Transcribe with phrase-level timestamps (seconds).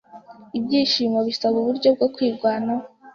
[0.57, 2.85] Ibyishimo bisaba uburyo bwo kwirwanaho...